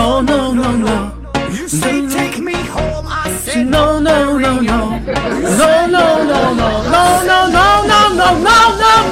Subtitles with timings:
[0.00, 1.12] No no no no.
[1.52, 4.96] You say take me home, I said No no no no.
[4.96, 6.68] No no no no.
[6.88, 8.56] No no no no no no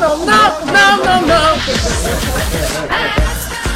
[0.00, 1.36] no no no no no.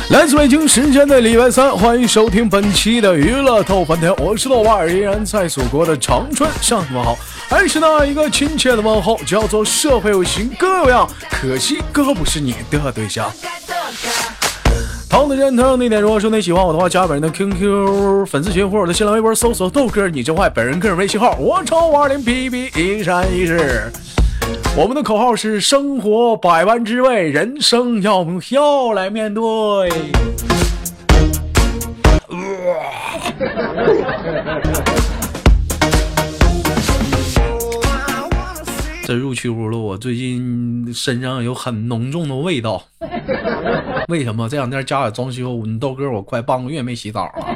[0.09, 7.18] 来自北京时间的礼拜三，欢迎收听本期的娱乐透翻天，我是豆瓣儿，依然在祖国的长春向你们好，
[7.50, 13.30] 还是那一个亲切的问候，叫做社会有型哥有样，可惜哥不是你的对象。
[15.12, 16.01] 同的人，同样的地点。
[16.01, 23.93] 如果说你喜欢我的话，加本人的 QQ 粉丝群或者的新浪微博搜索豆哥你真坏，本人个人微信号我超五二零 P P 一三一四。
[24.75, 29.43] 我们的口号是：生活百般滋味，人生要用笑来面对。
[39.12, 42.82] 深入秋了，我最近身上有很浓重的味道。
[44.09, 44.49] 为什么？
[44.49, 47.46] 这两天家里装修，你豆哥我快半个月没洗澡了。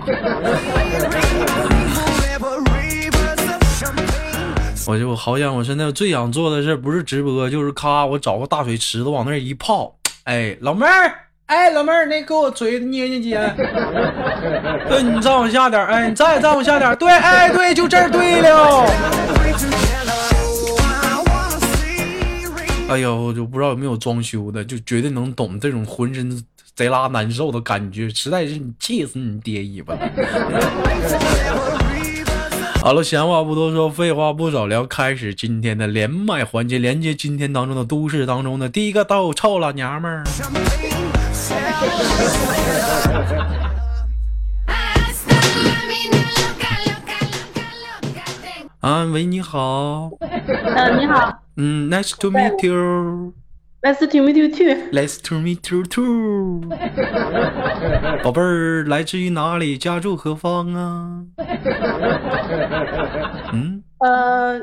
[4.86, 9.94] 我就好想，我现在最想做的事不是直播，就是咔，我找个大水池子往那一泡。
[10.24, 11.10] 哎，老妹儿，
[11.46, 13.40] 哎，老妹儿，那给我嘴捏捏姐。
[14.90, 18.86] 对你再往下点，哎，你再再往下点，对，哎，对，就这儿对了。
[22.88, 26.42] 哎呦，我就不知道有没有装修的，就绝对能懂这种浑身
[26.74, 29.94] 贼拉难受的感觉，实在是你气死你爹一巴。
[32.80, 40.24] 好了，闲话不多说，废话不少聊，开始今天的连麦环节，连接今天当中的都市当中的第一个到臭老娘们儿。
[48.80, 50.10] 啊，喂，你好。
[50.20, 51.45] 嗯，你好。
[51.56, 53.32] 嗯，Nice to meet you。
[53.82, 54.90] Nice to meet you too。
[54.90, 56.60] Nice to meet you too。
[58.22, 59.78] 宝贝儿，来自于哪里？
[59.78, 61.22] 家住何方啊？
[63.52, 64.60] 嗯，呃，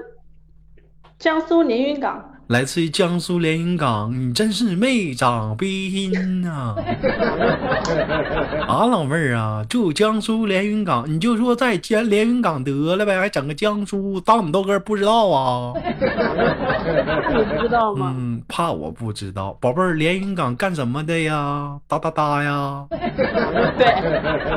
[1.18, 2.33] 江苏连云港。
[2.48, 6.76] 来自于江苏连云港，你真是没长鼻音呐！
[8.68, 15.74] 啊，老妹儿啊，住江苏连云港，你就说在江连云港得了呗，还整个江苏，当你豆哥不知道啊？
[15.76, 18.14] 你不知道吗？
[18.18, 21.80] 嗯，怕我不知道，宝贝儿，连云港干什么的呀？
[21.88, 22.86] 哒哒哒呀！
[22.90, 23.86] 对，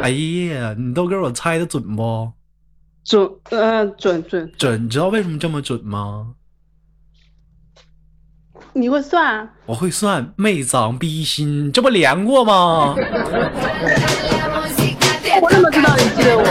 [0.03, 0.11] 哎
[0.53, 2.33] 呀，你豆哥我猜的准不？
[3.05, 4.53] 准，嗯、准准。
[4.59, 6.33] 准，你知道为什么这么准吗？
[8.79, 9.49] 你会算？
[9.65, 12.95] 我会算，没长逼心，这不连过吗？
[15.41, 16.45] 我怎么知道你记得我？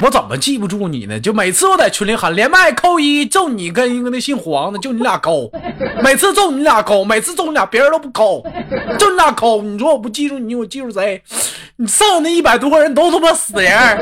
[0.00, 1.20] 我怎么记不住你呢？
[1.20, 5.50] 就每次我在群里喊连麦扣一，就你跟一个那姓黄的，就你俩扣，
[6.02, 8.42] 每次就你俩扣，每次就你俩，别人都不扣，
[8.98, 9.60] 就你俩扣。
[9.60, 11.22] 你说我不记住你，我记住谁？
[11.76, 13.98] 你剩下那一百多个人都他妈死人。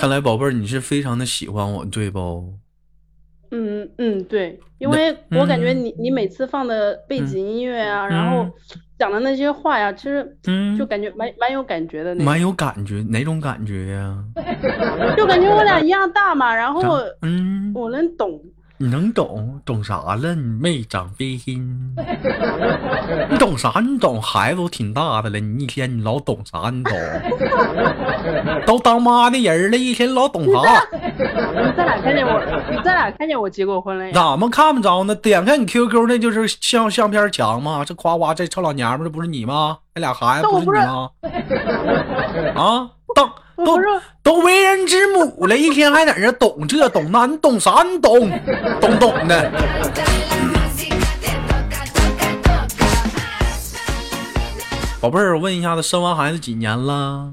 [0.00, 2.54] 看来宝贝儿，你是非常的喜欢我，对不？
[3.50, 8.48] 嗯嗯，对，因为我感觉嗯你你每次放的背景音乐啊，然后
[8.98, 14.24] 讲的那些话呀，其实嗯就感觉蛮蛮有感觉的那，蛮有感觉，哪种感觉呀、
[15.18, 16.80] 就感觉我俩一样大嘛，然后
[17.20, 18.42] 嗯，我能懂。
[18.82, 20.34] 你能懂懂啥了？
[20.34, 21.94] 你没长鼻音，
[23.28, 23.78] 你懂啥？
[23.78, 26.70] 你懂孩子都挺大的了，你一天你老懂啥？
[26.70, 26.94] 你懂？
[28.64, 30.82] 都当妈的人了，一天老懂啥？
[31.18, 32.42] 你在哪看见我？
[32.70, 34.12] 你在哪看见我结过婚了呀？
[34.14, 35.14] 怎么看不着呢？
[35.14, 37.84] 点开你 QQ 那就是相相片墙吗？
[37.84, 39.76] 这夸夸这臭老娘们这不是你吗？
[39.94, 41.10] 那俩孩子不是你吗？
[42.56, 42.99] 啊，当
[43.64, 43.78] 都
[44.22, 47.82] 都为人之母了，一天还在这懂这懂那，你懂啥？
[47.82, 48.30] 你懂
[48.80, 49.50] 懂懂的。
[55.00, 57.32] 宝贝儿，我问一下子，生完孩子几年了？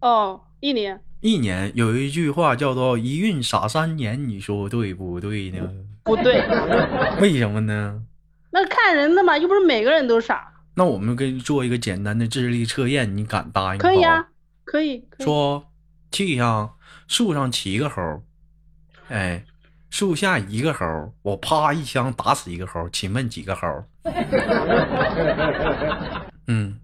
[0.00, 1.00] 哦，一年。
[1.20, 1.70] 一年。
[1.74, 5.58] 有一句话叫做“一孕傻三年”，你说对不对呢？
[6.02, 6.42] 不对，
[7.20, 8.02] 为什么呢？
[8.50, 10.48] 那看人的嘛，又不是每个人都傻。
[10.78, 13.80] 那我们给你做一个简单的智力测验，你敢答应吗？
[13.82, 14.28] 可以啊，
[14.62, 14.98] 可以。
[15.08, 15.72] 可以说
[16.10, 16.74] 地上
[17.08, 18.22] 树上七个猴，
[19.08, 19.42] 哎，
[19.88, 23.66] 树下一个猴，我啪一枪打死一个猴，请问几个猴？
[26.46, 26.78] 嗯，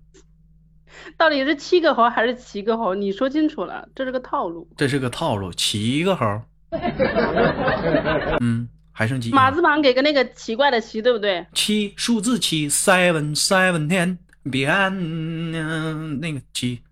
[1.18, 2.94] 到底是七个猴还是七个猴？
[2.94, 4.66] 你说清楚了，这是个套路。
[4.74, 6.40] 这是个套路，七个猴。
[8.40, 9.36] 嗯，还剩几个？
[9.36, 11.44] 马字旁给个那个奇怪的奇，对不对？
[11.54, 14.18] 七数字七，seven seven ten。
[14.50, 16.82] 别嗯那个七，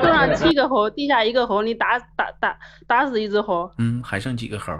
[0.00, 4.72] 树上七个猴，地下一个猴，你打打打打死一只猴，嗯，还剩几个猴？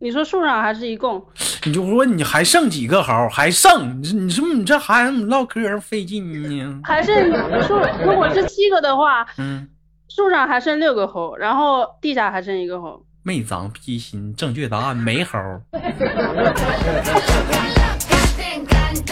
[0.00, 1.24] 你说树上还是一共？
[1.64, 3.28] 你就说你还剩几个猴？
[3.28, 4.02] 还剩？
[4.02, 6.80] 你说你说你这孩子唠嗑费劲呢？
[6.82, 7.14] 还剩
[7.62, 9.68] 树，如果是七个的话，嗯，
[10.08, 13.05] 树上还剩六个猴，然后地下还剩一个猴。
[13.26, 15.36] 没长逼心，正确答案没猴。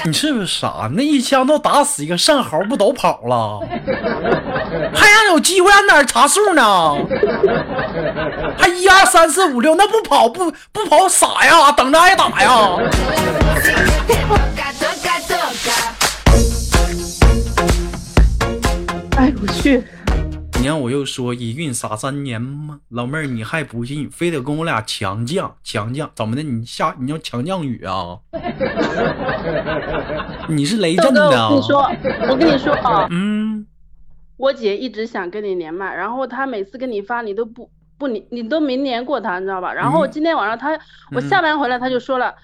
[0.06, 0.88] 你是不是傻？
[0.92, 3.58] 那一枪都打死一个，剩猴不都跑了？
[4.94, 6.94] 还想有机会让哪儿查数呢？
[8.56, 11.72] 还一二三四五六，那不跑不不跑傻呀？
[11.72, 12.76] 等着挨打呀？
[19.16, 19.82] 哎，我去，
[20.64, 22.80] 你让我又说一孕傻三年吗？
[22.88, 24.08] 老妹儿，你还不信？
[24.10, 26.08] 非得跟我俩强犟强犟？
[26.14, 26.42] 怎么的？
[26.42, 28.18] 你下你要强降雨啊？
[30.48, 31.50] 你是雷震的啊？
[31.50, 31.82] 我跟你说，
[32.30, 33.66] 我跟你说啊， 嗯，
[34.38, 39.70] 我姐一直想跟你连麦，然后她每次跟你发，你都不不你你都没连过她，你知道吧？
[39.70, 40.70] 然后嗯今天晚上她，
[41.14, 42.34] 我下班回来她就说了，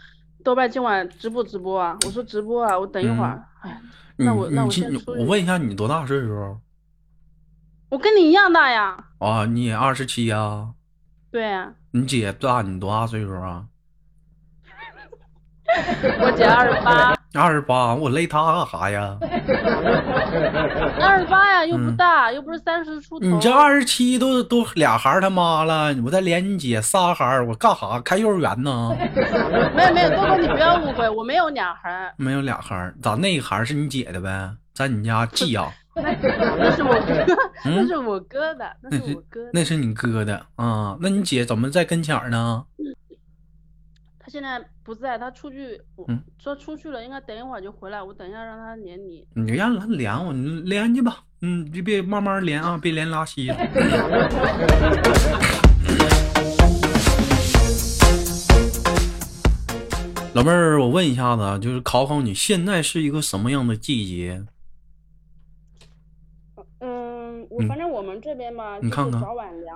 [0.44, 1.96] 豆瓣今晚直不直播啊？
[2.04, 3.42] 我说直播啊，我等一会儿。
[3.62, 3.80] 哎，
[4.18, 4.70] 你那我那我
[5.16, 6.58] 我问一下，你多大岁数？
[7.90, 8.96] 我跟你一样大呀。
[9.18, 10.68] 啊，你也二十七呀？
[11.30, 13.64] 对呀，你姐大你多大岁数啊？
[16.20, 19.16] 我姐二十八，二十八，我勒她干啥呀？
[21.00, 23.26] 二十八呀，又不嗯大，又不是三十出头。
[23.26, 28.00] 你这二十七都都俩孩儿他妈了，我再连你姐仨孩儿，我干啥？
[28.00, 28.90] 开幼儿园呢？
[29.76, 34.50] 没有没有，豆哥你不要误会，我没有俩孩儿，没有俩孩儿，咋那个孩儿是你姐的呗？
[34.74, 37.24] 在你家寄养， 那是我哥，
[37.64, 39.50] 嗯那是我哥的，那那是是我哥的。
[39.52, 40.96] 那是你哥的啊？
[41.00, 42.64] 那你姐怎么在跟前儿呢？
[44.18, 48.00] 他现在不在，他出去，嗯说出去了，应该等一会儿就回来。
[48.02, 49.26] 我等一下让他连你。
[49.34, 53.56] 你就让他连我，你连去吧，嗯，就别慢慢连啊， 别连拉稀了。
[60.32, 64.44] 老妹儿，我问一下子啊，就是考考你，现在是一个什么样的季节？
[66.78, 69.22] 嗯，反正我们这边吧，你看看。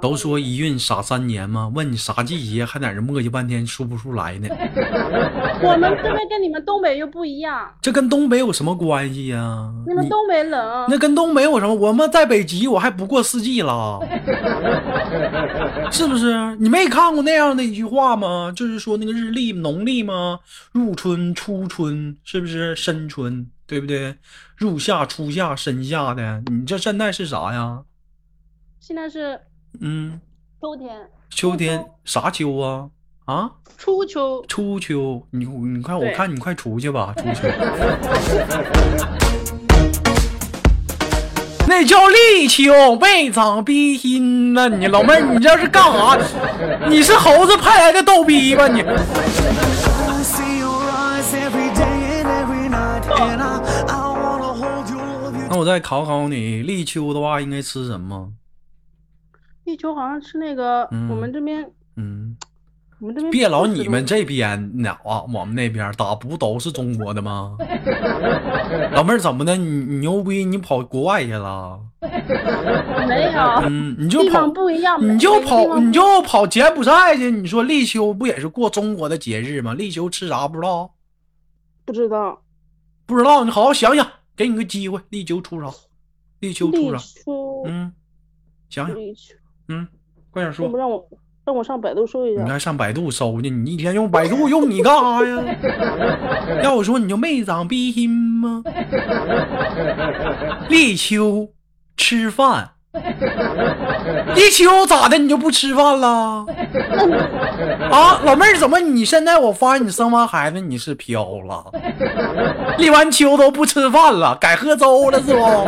[0.01, 4.49] 都说一孕傻三年嘛，问你啥季节，还在这磨叽半天说不出来呢。
[5.63, 10.87] 我们这边跟你们东北又不一样，这跟东北有什么关系呀、你们东北冷。
[10.89, 11.75] 那跟东北有什么？
[11.75, 14.01] 我们在北极，我还不过四季了，
[15.91, 16.57] 是不是？
[16.57, 18.53] 你没看过那样的一句话吗？
[18.55, 20.41] 就是说那个日历农历吗？
[20.73, 23.47] 入春、初春，是不是深春？
[23.67, 24.15] 对不对？
[24.64, 27.82] 入夏、初夏、深夏的，你这现在是啥呀？
[28.81, 29.38] 现在是
[29.82, 30.19] 嗯，
[30.58, 32.88] 秋天，秋天啥秋啊？
[33.26, 34.43] 啊，初秋。
[34.49, 35.22] 初秋。
[35.32, 37.46] 你你看，我看你快出去吧， 初秋。
[41.69, 44.70] 那叫立秋，没长逼心呐！
[44.70, 46.19] 你老妹儿，你这是干啥？
[46.88, 48.82] 你是猴子派来的逗逼吧你？
[55.64, 58.31] 我再考考你，立秋的话应该吃什么？
[59.64, 61.66] 立秋好像吃那个，嗯我们这边，
[61.96, 62.37] 嗯，
[63.00, 67.56] 我们这边别老你们这边呢啊，我们那边打不都是中国的吗？
[68.92, 69.56] 老妹儿怎么的？
[69.56, 70.44] 你你牛逼？
[70.44, 71.80] 你跑国外去了？
[72.02, 77.30] 没有，嗯，你就跑，不一样，你就跑，你就跑柬埔寨去。
[77.30, 79.73] 你说立秋不也是过中国的节日吗？
[79.73, 80.92] 立秋吃啥不知道？
[81.87, 82.42] 不知道。
[83.06, 84.06] 不知道，你好好想想，
[84.37, 85.71] 给你个机会，立秋出啥？
[86.41, 86.99] 立秋出立啥？
[86.99, 87.93] 秋，嗯，
[88.69, 88.97] 想想，
[89.69, 89.87] 嗯，
[90.31, 90.69] 快点说
[91.47, 92.43] 让我上百度搜一下。
[92.43, 93.50] 你还上百度搜去？
[93.50, 95.45] 你一天用百度用你干啥呀？
[96.64, 98.62] 要我说你就没长逼心吗？
[100.71, 101.53] 立秋
[101.97, 102.71] 吃饭，
[104.35, 105.19] 立秋咋的？
[105.19, 106.45] 你就不吃饭了？
[107.91, 111.64] 啊，老妹儿，怎么你现在我发现你生完孩子你是飘了？
[112.79, 115.67] 立完秋都不吃饭了，改喝粥了是不？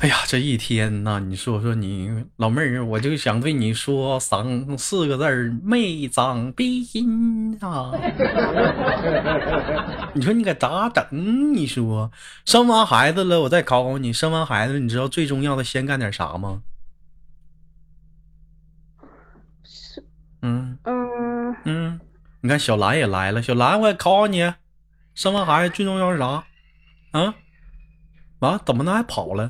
[0.00, 7.92] 哎呀，这一天呐，你说说你老妹儿，我就想对你说三四个字儿：没长逼心啊！
[10.14, 11.54] 你说你可咋整？
[11.54, 12.10] 你说
[12.46, 16.62] 生完孩子了，我再考考你，生完孩子，你知道最重要的先干点啥吗？
[19.62, 20.02] 是，
[20.40, 22.00] 嗯嗯，嗯，
[22.40, 24.50] 你看小兰也来了，小兰，我也考考你，
[25.14, 26.44] 生完孩子最重要是啥？
[27.10, 27.34] 啊？
[28.40, 29.48] 啊，怎么能还跑了？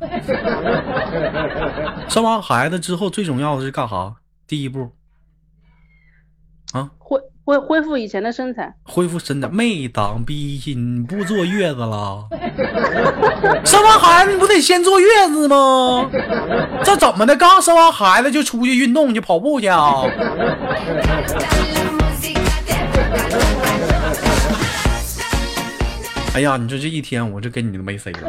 [2.09, 4.14] 生完孩子之后最重要的是干啥？
[4.47, 4.90] 第一步
[6.73, 8.75] 啊，恢恢恢复以前的身材。
[8.82, 12.26] 恢复身材，没当逼心，不坐月子了。
[13.64, 16.11] 生完孩子你不得先坐月子吗？
[16.82, 17.37] 这怎么的？
[17.37, 20.02] 刚生完孩子就出去运动去跑步去啊？
[26.35, 28.21] 哎呀，你说这一天我这跟你都没谁了。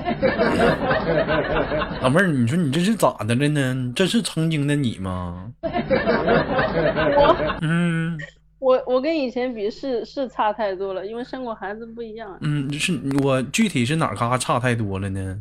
[2.01, 3.93] 老妹儿，你说你这是咋的了呢？
[3.96, 5.51] 这是曾经的你吗？
[5.62, 8.17] 我嗯
[8.60, 12.38] 我我跟以前比是是差太多了，因为生过孩子不一样。
[12.41, 15.38] 嗯，是我具体是哪儿嘎差太多了呢？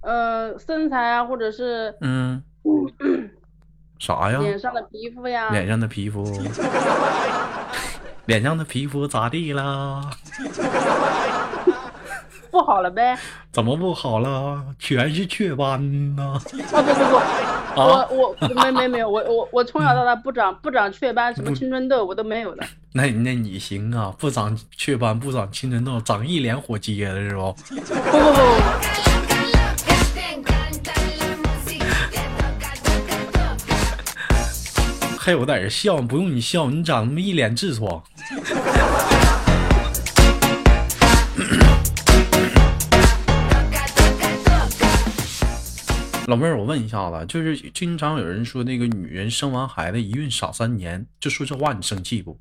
[0.00, 2.42] 呃，身材啊，或者是嗯，
[3.98, 4.38] 啥呀？
[4.40, 6.24] 脸上的皮肤呀，脸上的皮肤，
[8.28, 10.10] 脸上的皮肤咋地啦？
[12.50, 13.16] 不好了呗？
[13.50, 14.62] 怎么不好了？
[14.78, 16.34] 全是雀斑呐！
[16.34, 17.16] 啊不不不，
[17.80, 22.62] 啊我我没没没有，我我我从小到大不长不长雀斑，什么青春痘我都没有的。
[22.92, 27.50] 那那你行啊，不长雀斑，不长青春痘，长一脸火疖子是不？
[27.54, 29.07] 不不不
[35.28, 37.86] 不，还有在这笑，不用你笑，你长那么一脸痔疮。
[46.28, 52.40] 老妹儿，我问一下子，就是经常有人说那个女人生完孩子一孕傻三年，就说这话你生气不？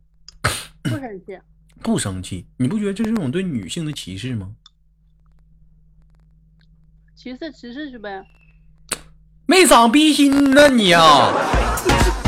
[0.82, 1.38] 不生气。
[1.84, 4.52] 不生气，你不觉得这是一种对女性的歧视吗？
[7.18, 8.24] 歧视歧视去呗。
[9.46, 11.34] 没长逼心呢你啊！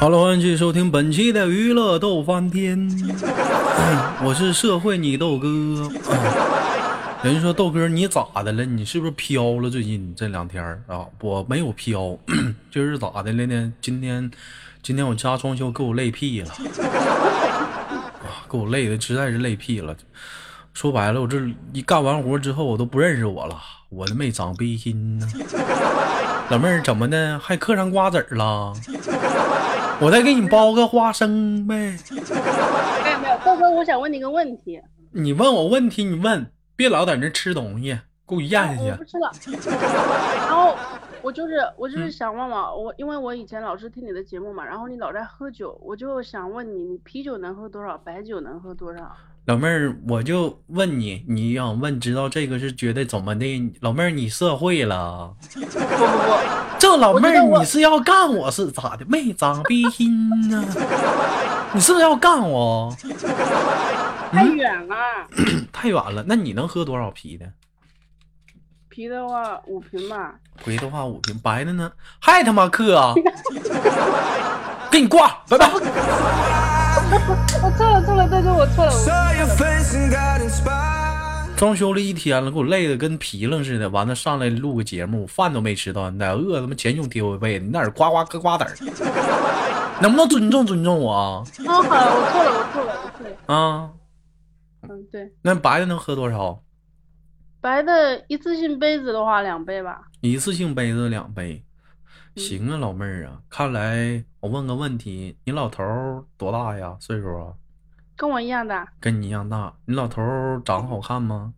[0.00, 2.90] Hello，欢迎继续收听本期的娱乐逗翻天，
[4.24, 5.48] 我是社会你豆哥。
[7.24, 8.64] 人说豆哥你咋的了？
[8.64, 9.70] 你是不是飘了？
[9.70, 12.18] 最近这两天儿啊，我没有飘，
[12.68, 13.72] 就是咋的了呢？
[13.80, 14.28] 今天
[14.82, 16.50] 今天我家装修给我累屁了，
[18.26, 19.96] 啊，给我累的实在是累屁了。
[20.74, 21.38] 说白了，我这
[21.72, 23.56] 一干完活之后，我都不认识我了，
[23.88, 25.28] 我都没长逼心呢。
[26.50, 27.38] 老妹儿怎么的？
[27.38, 28.72] 还嗑上瓜子儿了？
[30.00, 31.96] 我再给你剥个花生呗。
[32.10, 34.80] 没有没有，豆哥，我想问你个问题。
[35.12, 36.44] 你问我问题，你问，
[36.76, 39.04] 别老在那吃东西，给我咽下去我不。
[39.04, 39.30] 吃了。
[40.48, 40.76] 然后
[41.22, 49.12] 我就是我嗯就是想问问，我因为我以前老是听你的节目嘛，然后你老在喝酒，我就想问你，你啤酒能喝多少，白酒能喝多少？
[49.46, 53.72] 老妹儿，我就问你，你想问知道这个是觉得怎么的？
[53.80, 55.34] 老妹儿，你社会了？
[55.52, 56.38] 不不不，
[56.78, 59.04] 这老妹儿，你是要干我是咋的？
[59.08, 60.64] 没长逼心呢？
[61.74, 62.94] 你是不是要干我？
[64.32, 64.96] 太远了。
[65.72, 67.46] 太远了，那你能喝多少啤的？
[68.88, 70.34] 啤的话五瓶吧。
[70.64, 71.92] 啤的话五瓶，白的呢？
[72.20, 73.14] 还他妈克啊！
[74.90, 75.70] 给你挂，拜拜。
[75.70, 75.78] 我
[77.76, 78.92] 错了错了，豆哥我错了。
[78.92, 78.98] 我
[80.10, 81.56] got inspired.
[81.56, 83.88] 装修了一天了，给我累的跟皮愣似的。
[83.88, 88.76] 完了上来录个节目，饭都没吃到，你在饿他妈前胸贴后背，你在那儿呱呱嗑瓜子儿，
[90.02, 91.42] 能不能尊重尊重我啊？
[91.66, 93.30] 哦，好了，我错了，我错了，我错了。
[93.46, 93.90] 啊，嗯，
[95.12, 96.64] 对，那白的能喝多少？
[97.60, 100.02] 白的一次性杯子的话两杯吧。
[100.22, 101.62] 一次性杯子两杯，
[102.34, 106.96] 行啊，老妹儿啊，看来我问个问题，你老头儿多大呀？
[106.98, 107.52] 岁数啊？
[108.16, 108.90] 跟我一样大。
[108.98, 109.74] 跟你一样大。
[109.84, 111.54] 你老头儿长得好看吗？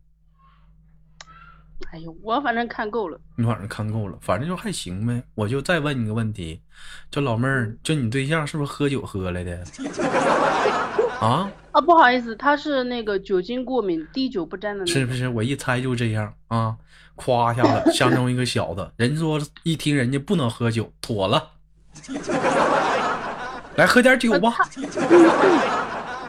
[1.92, 3.18] 哎呦，我反正看够了。
[3.36, 5.22] 你反正看够了，反正就还行呗。
[5.34, 6.60] 我就再问你个问题，
[7.10, 9.64] 就老妹儿，就你对象是不是喝酒喝来的？
[11.24, 14.92] 啊，啊，不好意思，他是那个酒精过敏，滴酒不沾的那种。
[14.92, 15.28] 是不是？
[15.28, 16.74] 我一猜就这样啊，
[17.14, 21.50] 夸一下子，相中一个小子，人说一听人家不能喝酒，妥了，
[23.76, 24.54] 来喝点酒吧。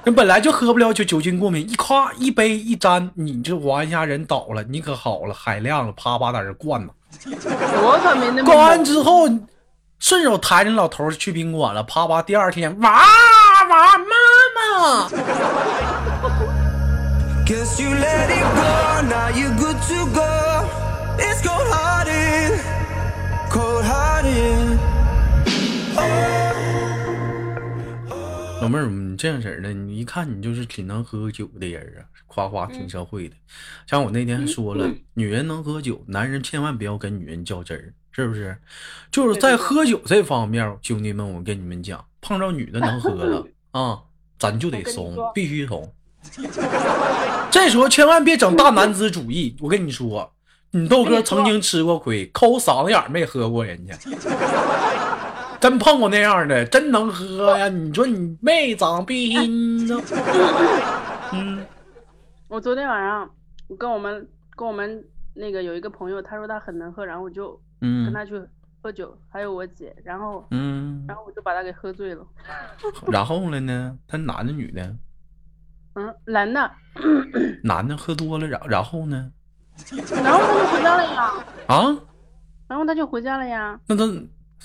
[0.04, 6.94] 人本来就喝不了酒，酒精过敏，一夸一杯一沾，你这玩一下人倒了，你可好了，海量了，啪啪在这灌呢。
[7.28, 9.28] 我可没那么灌完之后，
[9.98, 13.02] 顺手抬着老头去宾馆了，啪啪，第二天哇
[13.68, 14.06] 娃妈
[14.56, 15.10] 妈。
[28.62, 33.36] 老妹儿，你这样似的，你一看你就是挺能喝酒的人啊，夸夸挺社会的。
[33.86, 38.58] 像我那天说了，女人能喝酒，男人千万不要跟女人较真儿，是不是？
[39.12, 43.46] 就是在喝酒这方面，兄弟们，我跟你们讲，碰到女的能喝的。
[43.76, 44.00] 啊，
[44.40, 45.94] 咱就得怂，必须怂。
[47.52, 50.32] 这时候千万别整大男子主义，我跟你说，
[50.72, 53.94] 你豆哥曾经吃过亏，抠嗓子眼儿没喝过人家。
[55.60, 57.68] 真碰过那样的，真能喝呀！
[57.68, 59.36] 你说你没长逼
[59.86, 60.02] 呢？
[61.34, 61.66] 嗯，
[62.48, 63.30] 我昨天晚上
[63.68, 65.04] 我跟我们跟我们
[65.34, 68.40] 那个有一个朋友，他说他很能喝，然后我就跟他去
[68.86, 72.24] 喝酒，还有我姐，然后嗯，然后我就把他给喝醉了。
[73.12, 73.98] 然后了呢？
[74.08, 74.96] 他男的女的？
[75.96, 76.72] 嗯，男的。
[77.64, 79.32] 男的喝多了，然然后呢？
[80.24, 81.34] 然后他就回家了呀。
[81.68, 81.98] 啊？
[82.68, 83.80] 然后他就回家了呀。
[83.88, 84.04] 那他？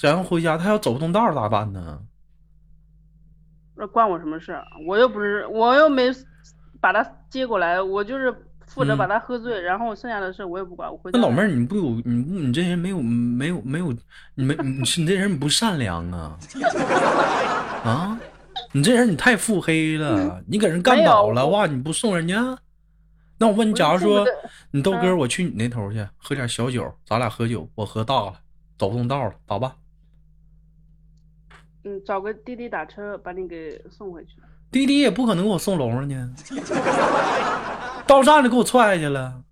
[0.03, 2.03] 然后回家，他要走不动道咋办呢？
[3.75, 4.55] 那关我什么事？
[4.87, 6.11] 我又不是，我又没
[6.79, 8.31] 把他接过来，我就是
[8.71, 10.91] 负责把他喝醉，然后剩下的事我也不管。
[10.91, 13.93] 我回那老妹儿，你不有你你这人没有没有没有
[14.35, 16.39] 你没你你这人不善良啊
[17.85, 18.21] 啊！
[18.73, 21.67] 你这人你太腹黑了，你给人干倒了哇！
[21.67, 22.57] 你不送人家？
[23.39, 24.25] 那我问你，假如说
[24.71, 28.35] 你豆哥，我去你那头去喝点小酒，咱俩喝酒，我喝大了，
[28.79, 29.73] 走不动道了，咋办？
[31.85, 34.35] 嗯，找个滴滴打车把你给送回去。
[34.71, 36.15] 滴滴也不可能给我送楼上去，
[38.07, 39.43] 到站就给我踹下去了。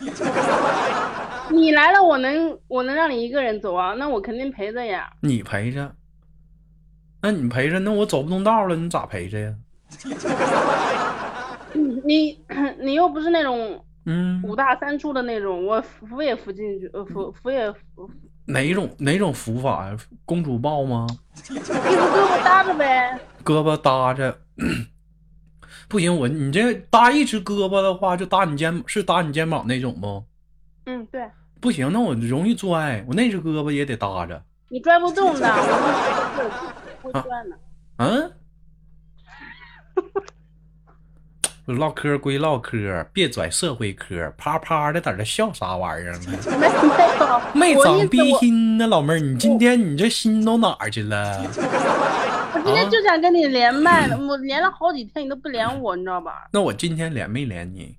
[1.50, 3.94] 你来了，我能我能让你一个人走啊？
[3.94, 5.10] 那我肯定陪着呀。
[5.22, 5.94] 你陪着？
[7.22, 7.78] 那你陪着？
[7.80, 9.54] 那我走不动道了，你咋陪着呀？
[12.04, 12.38] 你
[12.80, 18.10] 你又不是那种嗯五大三粗的那种，我扶也扶进去，呃扶扶也扶。
[18.48, 19.96] 哪种哪种扶法呀？
[20.24, 21.06] 公主抱吗？
[21.50, 23.18] 一只胳膊搭着呗。
[23.44, 24.38] 胳膊搭着，
[25.88, 30.24] 不行，我你这搭一只胳膊的话，就搭你肩，是搭你肩膀那种不？
[30.86, 31.28] 嗯，对。
[31.60, 34.42] 不行，那我容易拽，我那只胳膊也得搭着。
[34.68, 35.46] 你拽不动的，
[37.02, 37.58] 我会拽的。
[37.98, 38.32] 嗯。
[41.74, 47.40] 唠嗑归唠嗑，别拽社会嗑，啪啪的在这笑啥玩意儿呢？
[47.52, 51.38] 没 没长逼心呢，老妹儿，你今天你这心都哪儿去了？
[52.54, 56.48] 我今天就想跟你连麦，我连了好几天，你都不连我，你知道吧？
[56.52, 57.96] 那我今天连没连你？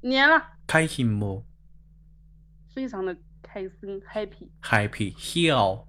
[0.00, 0.42] 连了。
[0.66, 1.44] 开心不？
[2.74, 4.48] 非常的开心，happy。
[4.62, 5.84] Happy，笑。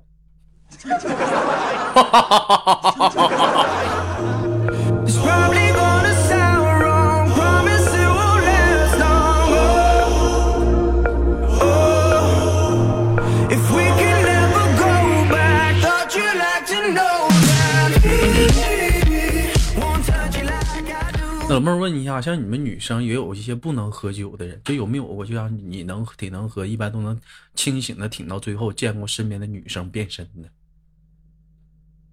[21.52, 25.26] 老妹儿问一下，像你们女生也有一些不能喝酒的人，就有没有过？
[25.26, 27.20] 就像你能挺能喝，一般都能
[27.56, 30.50] 清醒的挺到最后，见过身边的女生变身的？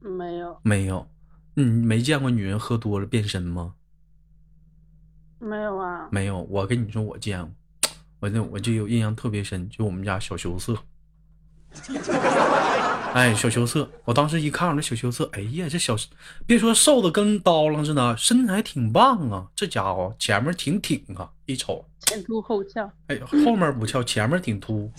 [0.01, 1.09] 没有，没有，
[1.55, 3.75] 你没见过女人喝多了变身吗？
[5.39, 6.43] 没有啊，没有。
[6.43, 7.53] 我跟你说，我见过，
[8.19, 10.77] 我就我就有印象特别深，就我们家小羞涩。
[13.15, 13.89] 哎，小羞涩！
[14.05, 15.97] 我当时一看这小羞涩，哎呀，这小
[16.47, 19.47] 别说瘦的跟刀郎似的，身材挺棒啊！
[19.57, 22.89] 这家伙前面挺挺啊，一瞅前凸后翘。
[23.09, 24.91] 哎，后面不翘，前面挺凸。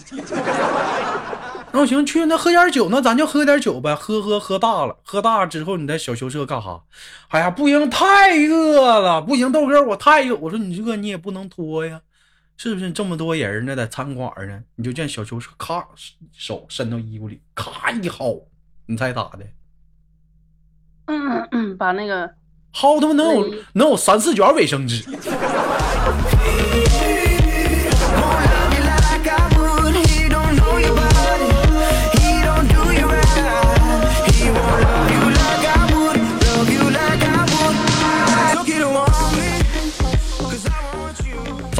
[1.72, 6.84] 那我行，去那喝点酒，那咱就喝点酒呗，喝喝喝大了，喝大之后你再小羞涩干哈？
[7.30, 10.36] 哎呀，不行，太饿了，不行，豆哥我太饿。
[10.36, 12.02] 我说你饿你也不能拖呀。
[12.62, 13.74] 是不是这么多人呢？
[13.74, 15.88] 在餐馆呢，你就见小秋车咔
[16.34, 18.44] 手伸到衣服里，咔一薅，
[18.86, 19.46] 你猜咋的？
[21.06, 22.28] 嗯嗯，把那个
[22.74, 25.06] 薅他妈能有能有三四卷卫生纸。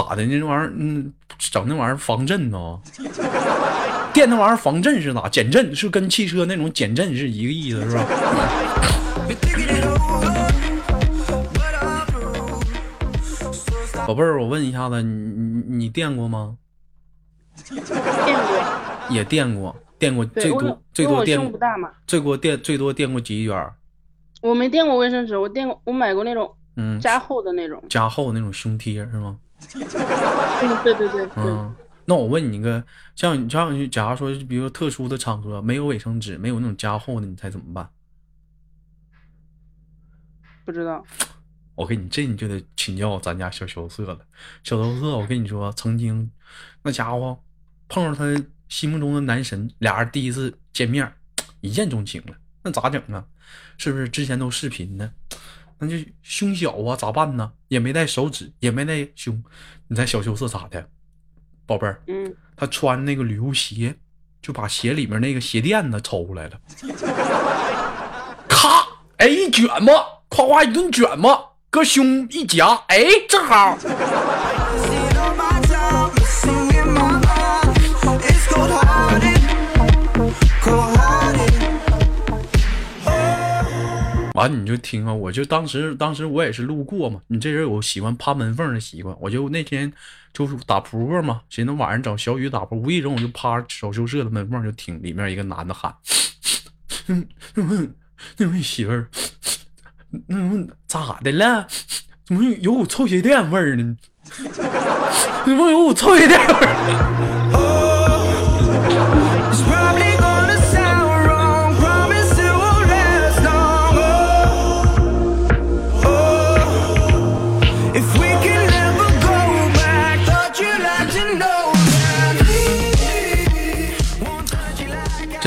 [0.10, 0.26] 咋的？
[0.26, 2.80] 那玩意儿，嗯，整那玩意儿防震呢？
[4.12, 5.30] 电那玩意儿防震是咋？
[5.30, 8.06] 减震是跟汽车那种减震是一个意思，是吧？
[14.08, 16.58] 宝贝儿，我问一下子，你你你电过吗？
[17.70, 18.60] 电过。
[19.12, 21.60] 也电过，电过最多最多电过
[22.08, 23.70] 最多电最多电过几卷？
[24.42, 29.38] 我没电过卫生纸，我电过，我买过那种嗯加厚的那种，加厚那种胸贴是吗？
[29.76, 32.84] 嗯，对对对，嗯，那我问你一个，
[33.16, 37.90] 像你像假如说，比如特殊的场合没有卫生纸，没有那种加厚的，你猜怎么办？
[40.66, 41.06] 不知道。
[41.76, 44.20] 我跟你这你就得请教咱家小羞涩了。
[44.64, 46.30] 小羞涩，我跟你说，曾经
[46.84, 47.42] 那家伙
[47.88, 51.14] 碰上他心目中的男神，俩人第一次见面，
[51.62, 53.26] 一见钟情了，那咋整啊？
[53.78, 55.14] 是不是之前都视频呢？
[55.80, 57.52] 那就胸小啊，咋办呢？
[57.70, 59.42] 也没带手指，也没带胸，
[59.88, 60.88] 你猜小羞涩咋的？
[61.66, 63.96] 宝贝儿，嗯，他穿那个旅游鞋，
[64.42, 66.60] 就把鞋里面那个鞋垫子抽出来了，
[68.48, 68.86] 咔，
[69.18, 69.94] 哎一卷吧，
[70.28, 71.40] 夸夸一顿卷吧，
[71.70, 73.78] 搁胸一夹，哎，正好。
[84.40, 89.92] 完你就听啊，我就当时当时我也是路过嘛，你这人有喜欢趴门缝的习惯，我就那天
[90.34, 95.94] 就是打扑克嘛，寻思晚上找小雨打扑，无意中我就趴小宿舍的门缝就听里面一个男的喊
[97.08, 97.90] ：“嗯，那位
[98.38, 99.10] 那问媳妇儿，
[100.30, 101.68] 嗯，咋的了？
[102.26, 103.98] 怎么有股臭鞋垫味儿呢？
[105.44, 107.76] 怎么有股臭鞋垫味儿？”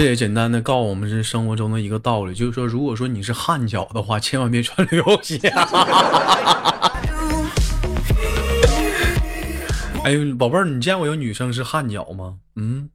[0.02, 5.38] 这也简单的告诉我们是生活中的一个道理，就是说，如果说你是汗脚的话，千万别穿旅游鞋。
[10.02, 12.36] 哎呦，宝贝儿，你见过有女生是汗脚吗？
[12.56, 12.90] 嗯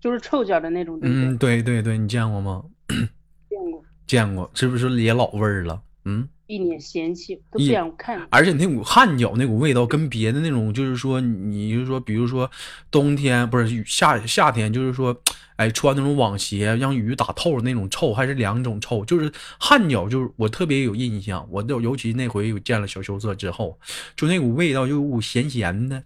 [0.00, 0.96] 就是臭脚的那种？
[1.02, 2.62] 嗯，对对对，你见过吗？
[2.86, 5.82] 见过，见过，是不是也老味儿了？
[6.04, 8.20] 嗯，一脸嫌弃，都不想看。
[8.28, 12.50] 而且那股汗脚那股味道跟别的那种，就是说，你就是说，比如说
[12.90, 15.16] 冬天不是夏夏天，就是说，
[15.56, 19.02] 哎，穿那种网鞋让雨打透的那种臭，还是两种臭。
[19.06, 23.78] 就是汗脚，就是我特别有印象，我就尤其那回有见了小羞涩之后，
[24.14, 26.02] 就那股味道，就有股咸咸的，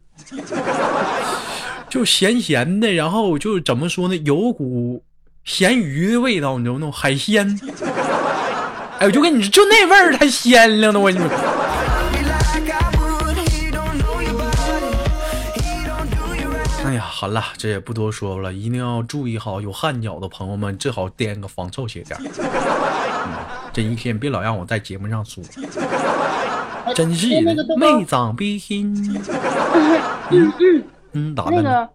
[1.90, 5.02] 就咸咸的，然后就怎么说呢，有股
[5.42, 7.58] 咸鱼的味道，你知道吗那种海鲜。
[8.98, 11.28] 哎，我就跟你说，就那味儿太鲜了呢，我跟你说。
[16.84, 22.18] 哎呀，好了，这也不多说了，一定要注意好，有汗脚的朋友们最好垫个防臭鞋垫。
[22.20, 23.32] 嗯
[23.72, 25.44] 这一天别老让我在节目上说，
[26.94, 28.94] 真是的，哎那个豆豆没长鼻心。
[30.30, 30.52] 嗯
[31.12, 31.62] 嗯，咋的那？
[31.62, 31.90] 个，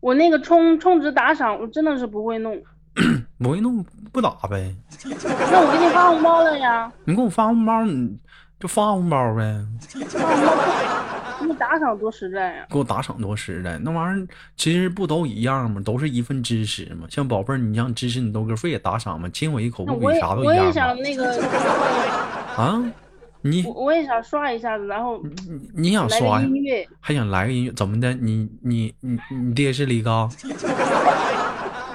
[0.00, 2.58] 我那个充充值打赏，我真的是不会弄。
[3.38, 4.74] 不会弄不打呗？
[5.04, 8.16] 那我给你发红包了呀，你给我发红包，你
[8.58, 9.64] 就发红包呗，
[11.38, 12.66] 给你打赏多实在呀。
[12.70, 13.78] 给我打赏多实在。
[13.78, 15.80] 那玩意儿其实不都一样吗？
[15.84, 17.06] 都是一份支持嘛。
[17.10, 20.72] 像宝贝儿，你想支持你豆哥费也打赏吗，亲我一口不比啥都我也一样吗？
[20.72, 21.42] 想那个，
[22.56, 22.82] 啊，
[23.42, 26.48] 你我我也想刷一下子，然后你你想刷呀？
[26.48, 26.88] 个音乐。
[27.00, 27.72] 还想来个音乐？
[27.72, 28.14] 怎么的？
[28.14, 30.30] 你你你你爹是李刚？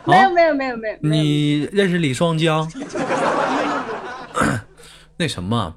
[0.07, 1.23] 没有没有没有没有，没有。
[1.23, 2.69] 你认识李双江？
[5.17, 5.75] 那什么，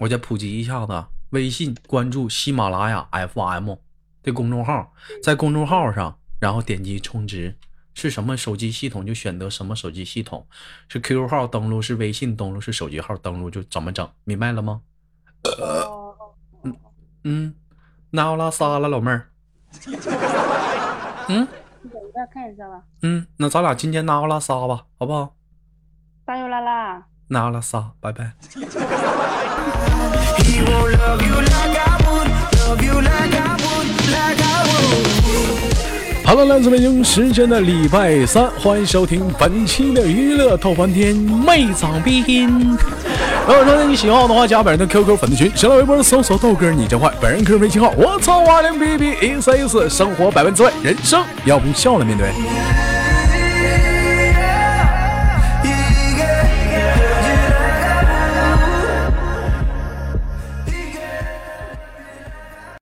[0.00, 3.74] 我再普及一下子，微信关注喜马拉雅 FM
[4.22, 7.54] 的公众号，在公众号上，然后点击充值，
[7.94, 10.46] 是什么手机系统就选择什么手机系统，
[10.88, 14.80] 是 QQ 号登录，是微信登录，是手机号登录，就怎么整，明白了吗？
[16.64, 16.74] 嗯
[17.24, 17.54] 嗯，
[18.10, 19.28] 那我拉撒了，老妹儿。
[21.28, 21.46] 嗯
[22.32, 22.82] 看一下吧。
[23.02, 25.34] 嗯，那咱俩今天拉我拉撒吧，好不好？
[26.26, 28.32] 撒油拉拉，拉我拉撒，拜拜。
[30.38, 32.28] He won't love you like I would.
[32.56, 33.86] Love you like I would.
[34.10, 36.26] Like I would.
[36.26, 42.74] Hello，来自北京时间的礼拜三，欢迎收听本期的娱乐透翻天，妹长逼音。
[43.46, 52.30] 如果说你喜欢我的话，加本人的 QQ 粉丝群，新浪微博搜索豆哥你真坏，本人 QQ 微信号我操二零 B B 一三一四，生活百般滋味，人生要不笑了面对。